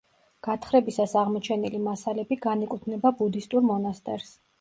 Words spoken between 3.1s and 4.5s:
ბუდისტურ მონასტერს.